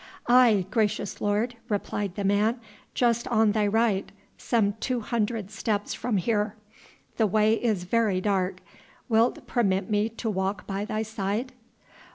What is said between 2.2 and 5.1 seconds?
man, "just on thy right, some two